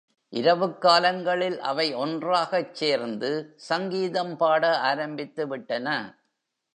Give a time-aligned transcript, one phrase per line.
[0.33, 3.53] இரவுக் காலங்களில் அவை ஒன்றாகச் சேர்ந்து
[3.55, 5.87] சங்கீதம் பாட ஆரம்பித்து விட்டன.